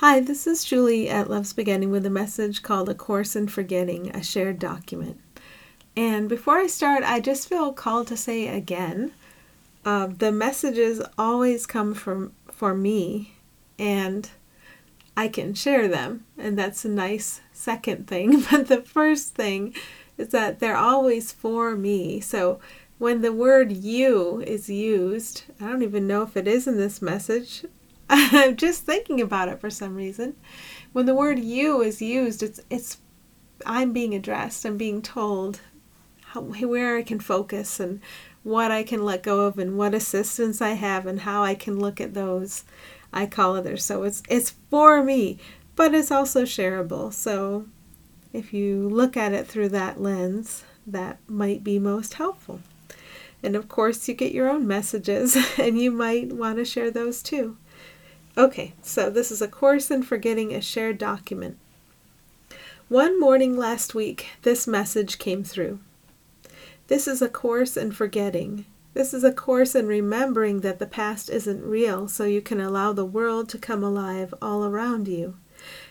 [0.00, 4.08] Hi, this is Julie at Love's Beginning with a message called A Course in Forgetting,
[4.16, 5.20] a shared document.
[5.94, 9.12] And before I start, I just feel called to say again
[9.84, 13.34] uh, the messages always come from for me,
[13.78, 14.30] and
[15.18, 18.42] I can share them, and that's a nice second thing.
[18.50, 19.74] But the first thing
[20.16, 22.20] is that they're always for me.
[22.20, 22.58] So
[22.96, 27.02] when the word you is used, I don't even know if it is in this
[27.02, 27.66] message.
[28.10, 30.34] I'm just thinking about it for some reason.
[30.92, 32.98] When the word you is used, it's it's
[33.64, 34.64] I'm being addressed.
[34.64, 35.60] I'm being told
[36.26, 38.00] how, where I can focus and
[38.42, 41.78] what I can let go of and what assistance I have and how I can
[41.78, 42.64] look at those
[43.12, 43.84] I call others.
[43.84, 45.38] So it's it's for me,
[45.76, 47.12] but it's also shareable.
[47.12, 47.66] So
[48.32, 52.60] if you look at it through that lens, that might be most helpful.
[53.42, 57.22] And of course, you get your own messages and you might want to share those
[57.22, 57.56] too.
[58.40, 61.58] Okay, so this is a course in forgetting a shared document.
[62.88, 65.78] One morning last week, this message came through.
[66.86, 68.64] This is a course in forgetting.
[68.94, 72.94] This is a course in remembering that the past isn't real, so you can allow
[72.94, 75.36] the world to come alive all around you.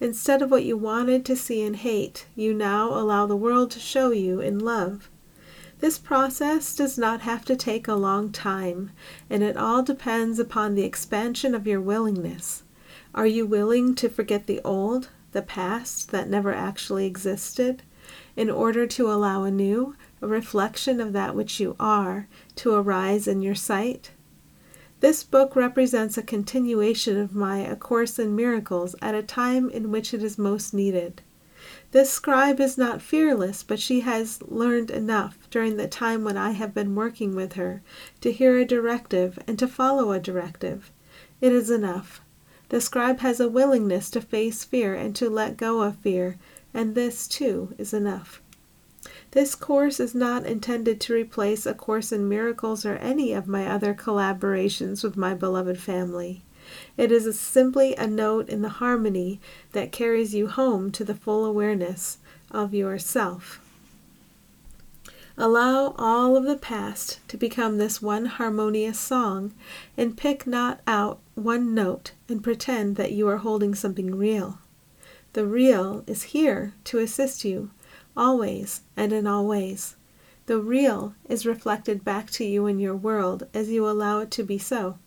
[0.00, 3.78] Instead of what you wanted to see and hate, you now allow the world to
[3.78, 5.10] show you in love.
[5.80, 8.90] This process does not have to take a long time,
[9.30, 12.64] and it all depends upon the expansion of your willingness.
[13.14, 17.82] Are you willing to forget the old, the past that never actually existed,
[18.36, 23.26] in order to allow a new, a reflection of that which you are, to arise
[23.26, 24.10] in your sight?
[25.00, 29.90] This book represents a continuation of my A Course in Miracles at a time in
[29.90, 31.22] which it is most needed.
[31.92, 36.52] This scribe is not fearless, but she has learned enough during the time when I
[36.52, 37.82] have been working with her
[38.20, 40.92] to hear a directive and to follow a directive.
[41.40, 42.20] It is enough.
[42.68, 46.38] The scribe has a willingness to face fear and to let go of fear,
[46.72, 48.40] and this, too, is enough.
[49.32, 53.66] This course is not intended to replace A Course in Miracles or any of my
[53.66, 56.44] other collaborations with my beloved family.
[56.96, 59.40] It is a, simply a note in the harmony
[59.72, 62.18] that carries you home to the full awareness
[62.50, 63.60] of yourself.
[65.36, 69.54] Allow all of the past to become this one harmonious song,
[69.96, 74.58] and pick not out one note and pretend that you are holding something real.
[75.32, 77.70] The real is here to assist you,
[78.16, 79.96] always and in all ways.
[80.46, 84.42] The real is reflected back to you in your world as you allow it to
[84.42, 84.98] be so.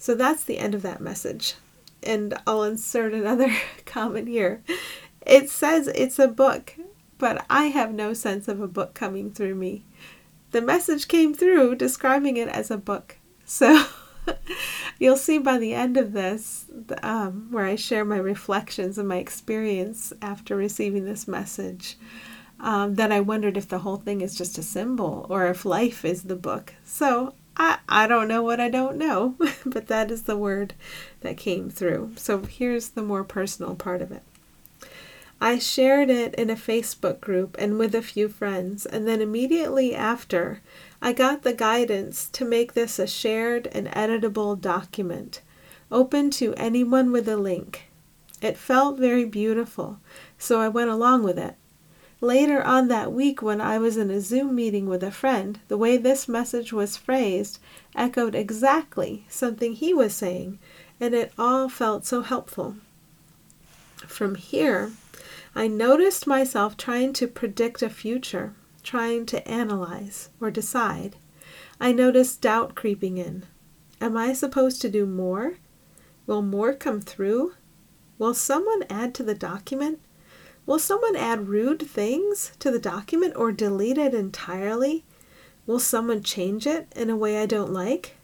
[0.00, 1.54] So that's the end of that message.
[2.02, 4.62] And I'll insert another comment here.
[5.26, 6.74] It says it's a book,
[7.18, 9.84] but I have no sense of a book coming through me.
[10.52, 13.18] The message came through describing it as a book.
[13.44, 13.84] So
[14.98, 16.64] you'll see by the end of this,
[17.02, 21.98] um, where I share my reflections and my experience after receiving this message,
[22.58, 26.06] um, that I wondered if the whole thing is just a symbol or if life
[26.06, 26.72] is the book.
[26.84, 29.34] So I, I don't know what I don't know,
[29.66, 30.72] but that is the word
[31.20, 32.12] that came through.
[32.16, 34.22] So here's the more personal part of it.
[35.42, 39.94] I shared it in a Facebook group and with a few friends, and then immediately
[39.94, 40.62] after,
[41.02, 45.42] I got the guidance to make this a shared and editable document,
[45.92, 47.90] open to anyone with a link.
[48.40, 49.98] It felt very beautiful,
[50.38, 51.56] so I went along with it.
[52.22, 55.78] Later on that week, when I was in a Zoom meeting with a friend, the
[55.78, 57.58] way this message was phrased
[57.94, 60.58] echoed exactly something he was saying,
[61.00, 62.76] and it all felt so helpful.
[64.06, 64.92] From here,
[65.54, 71.16] I noticed myself trying to predict a future, trying to analyze or decide.
[71.80, 73.46] I noticed doubt creeping in.
[73.98, 75.54] Am I supposed to do more?
[76.26, 77.54] Will more come through?
[78.18, 80.00] Will someone add to the document?
[80.66, 85.04] Will someone add rude things to the document or delete it entirely?
[85.66, 88.16] Will someone change it in a way I don't like?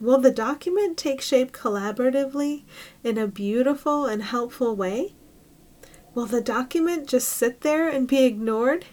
[0.00, 2.64] Will the document take shape collaboratively
[3.04, 5.14] in a beautiful and helpful way?
[6.14, 8.84] Will the document just sit there and be ignored?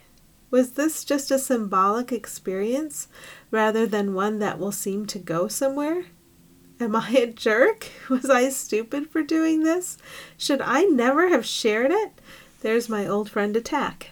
[0.52, 3.08] Was this just a symbolic experience
[3.52, 6.06] rather than one that will seem to go somewhere?
[6.80, 7.88] Am I a jerk?
[8.10, 9.98] Was I stupid for doing this?
[10.38, 12.22] Should I never have shared it?
[12.62, 14.12] There's my old friend Attack.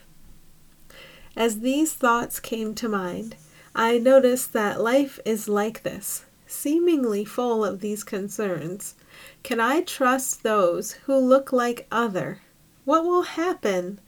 [1.36, 3.36] As these thoughts came to mind,
[3.76, 8.96] I noticed that life is like this, seemingly full of these concerns.
[9.44, 12.40] Can I trust those who look like other?
[12.86, 14.00] What will happen?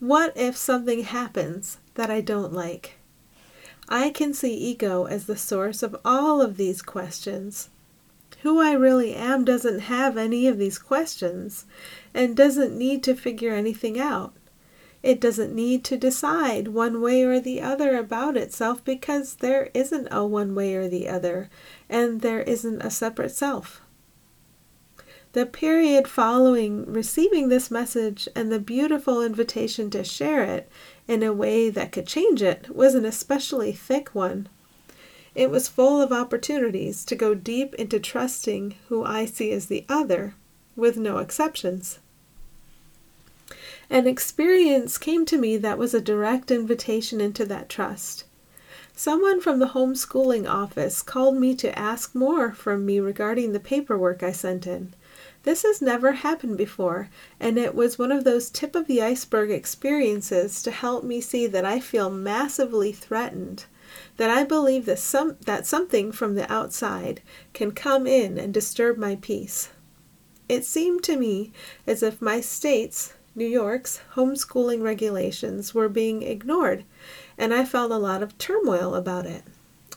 [0.00, 2.94] What if something happens that I don't like?
[3.88, 7.70] I can see ego as the source of all of these questions.
[8.46, 11.64] Who I really am doesn't have any of these questions
[12.14, 14.34] and doesn't need to figure anything out.
[15.02, 20.06] It doesn't need to decide one way or the other about itself because there isn't
[20.12, 21.50] a one way or the other,
[21.88, 23.80] and there isn't a separate self.
[25.32, 30.70] The period following receiving this message and the beautiful invitation to share it
[31.08, 34.48] in a way that could change it was an especially thick one.
[35.36, 39.84] It was full of opportunities to go deep into trusting who I see as the
[39.86, 40.34] other,
[40.74, 41.98] with no exceptions.
[43.90, 48.24] An experience came to me that was a direct invitation into that trust.
[48.94, 54.22] Someone from the homeschooling office called me to ask more from me regarding the paperwork
[54.22, 54.94] I sent in.
[55.42, 59.50] This has never happened before, and it was one of those tip of the iceberg
[59.50, 63.66] experiences to help me see that I feel massively threatened
[64.16, 67.22] that I believe that some that something from the outside
[67.52, 69.70] can come in and disturb my peace.
[70.48, 71.52] It seemed to me
[71.86, 76.84] as if my state's, New York's, homeschooling regulations were being ignored,
[77.36, 79.42] and I felt a lot of turmoil about it.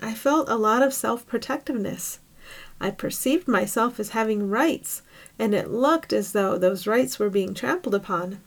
[0.02, 2.20] I felt a lot of self protectiveness.
[2.82, 5.02] I perceived myself as having rights,
[5.38, 8.42] and it looked as though those rights were being trampled upon.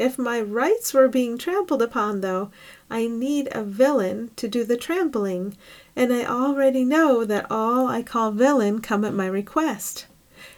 [0.00, 2.50] If my rights were being trampled upon, though,
[2.88, 5.58] I need a villain to do the trampling,
[5.94, 10.06] and I already know that all I call villain come at my request.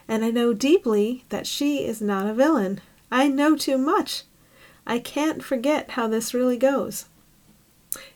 [0.07, 2.79] And I know deeply that she is not a villain.
[3.11, 4.23] I know too much.
[4.87, 7.07] I can't forget how this really goes.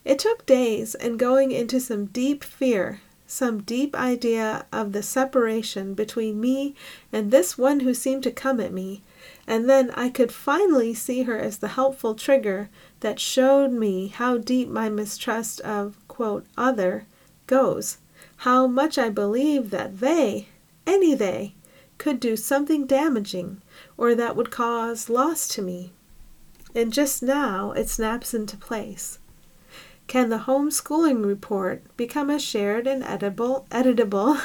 [0.05, 5.93] It took days and going into some deep fear, some deep idea of the separation
[5.93, 6.73] between me
[7.11, 9.01] and this one who seemed to come at me,
[9.47, 14.37] and then I could finally see her as the helpful trigger that showed me how
[14.37, 17.05] deep my mistrust of, quote, other
[17.47, 17.99] goes,
[18.37, 20.49] how much I believe that they,
[20.85, 21.53] any they,
[21.97, 23.61] could do something damaging
[23.97, 25.93] or that would cause loss to me.
[26.75, 29.17] And just now it snaps into place.
[30.07, 34.39] Can the homeschooling report become a shared and editable, editable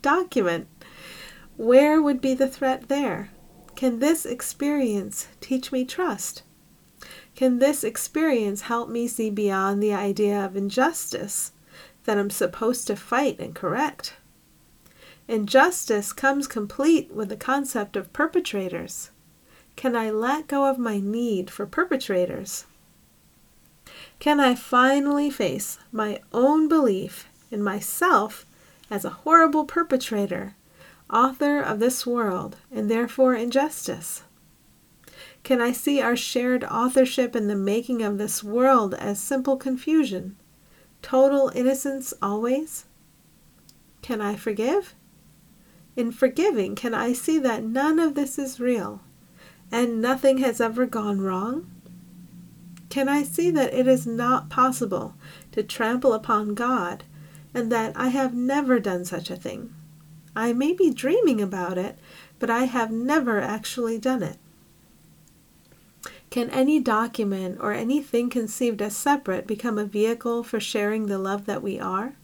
[0.02, 0.66] document?
[1.56, 3.30] Where would be the threat there?
[3.78, 6.42] Can this experience teach me trust?
[7.36, 11.52] Can this experience help me see beyond the idea of injustice
[12.02, 14.14] that I'm supposed to fight and correct?
[15.28, 19.10] Injustice comes complete with the concept of perpetrators.
[19.76, 22.66] Can I let go of my need for perpetrators?
[24.18, 28.44] Can I finally face my own belief in myself
[28.90, 30.56] as a horrible perpetrator
[31.10, 34.24] author of this world, and therefore injustice?
[35.42, 40.36] Can I see our shared authorship in the making of this world as simple confusion,
[41.00, 42.84] total innocence always?
[44.02, 44.94] Can I forgive?
[45.96, 49.00] In forgiving, can I see that none of this is real,
[49.72, 51.70] and nothing has ever gone wrong?
[52.90, 55.14] Can I see that it is not possible
[55.52, 57.04] to trample upon God,
[57.52, 59.74] and that I have never done such a thing?
[60.38, 61.98] I may be dreaming about it,
[62.38, 64.36] but I have never actually done it.
[66.30, 71.46] Can any document or anything conceived as separate become a vehicle for sharing the love
[71.46, 72.14] that we are?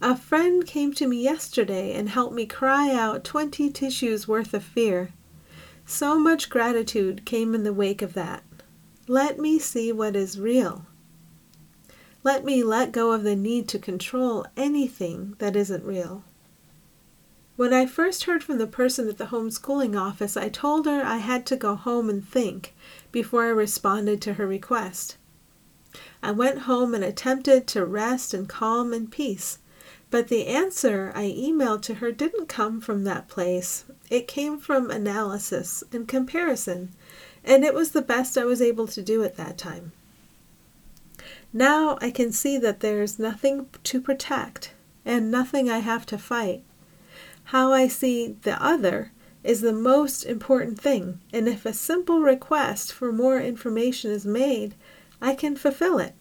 [0.00, 4.62] A friend came to me yesterday and helped me cry out 20 tissues worth of
[4.62, 5.10] fear.
[5.84, 8.44] So much gratitude came in the wake of that.
[9.08, 10.86] Let me see what is real.
[12.22, 16.22] Let me let go of the need to control anything that isn't real.
[17.62, 21.18] When I first heard from the person at the homeschooling office, I told her I
[21.18, 22.74] had to go home and think
[23.12, 25.16] before I responded to her request.
[26.24, 29.60] I went home and attempted to rest and calm and peace,
[30.10, 33.84] but the answer I emailed to her didn't come from that place.
[34.10, 36.90] It came from analysis and comparison,
[37.44, 39.92] and it was the best I was able to do at that time.
[41.52, 44.72] Now I can see that there is nothing to protect
[45.04, 46.64] and nothing I have to fight.
[47.44, 49.12] How I see the other
[49.44, 54.74] is the most important thing, and if a simple request for more information is made,
[55.20, 56.14] I can fulfill it.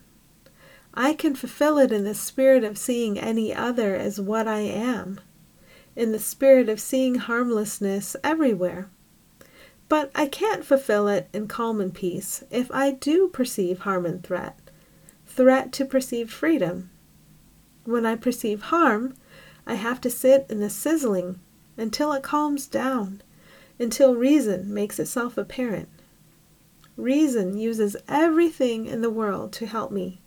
[0.94, 5.22] I can fulfill it in the spirit of seeing any other as what I am,
[5.96, 8.90] in the spirit of seeing harmlessness everywhere.
[9.88, 14.24] But I can't fulfill it in calm and peace if I do perceive harm and
[14.24, 14.60] threat,
[15.25, 16.90] threat to perceived freedom.
[17.84, 19.16] When I perceive harm,
[19.65, 21.39] I have to sit in the sizzling
[21.77, 23.22] until it calms down,
[23.80, 25.89] until reason makes itself apparent.
[26.98, 30.20] Reason uses everything in the world to help me.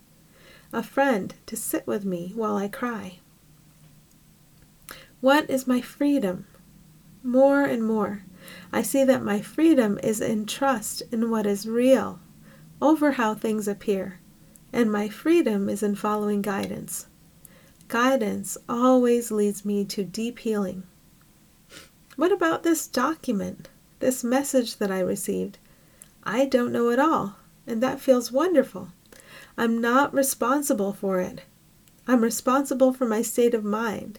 [0.72, 3.18] A friend to sit with me while I cry.
[5.20, 6.46] What is my freedom?
[7.22, 8.24] More and more,
[8.72, 12.20] I see that my freedom is in trust in what is real
[12.82, 14.20] over how things appear,
[14.72, 17.06] and my freedom is in following guidance.
[17.88, 20.84] Guidance always leads me to deep healing.
[22.16, 23.68] What about this document,
[24.00, 25.58] this message that I received?
[26.24, 27.36] I don't know at all,
[27.66, 28.88] and that feels wonderful.
[29.56, 31.42] I'm not responsible for it.
[32.06, 34.18] I'm responsible for my state of mind.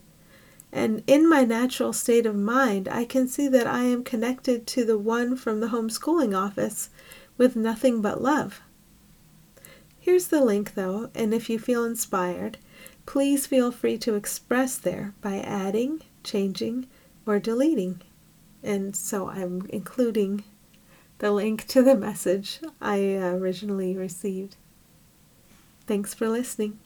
[0.71, 4.85] And in my natural state of mind, I can see that I am connected to
[4.85, 6.89] the one from the homeschooling office
[7.37, 8.61] with nothing but love.
[10.05, 12.59] Here's the link, though, and if you feel inspired,
[13.07, 16.85] please feel free to express there by adding, changing,
[17.25, 18.03] or deleting.
[18.61, 20.43] And so I'm including
[21.17, 24.57] the link to the message I originally received.
[25.87, 26.77] Thanks for listening.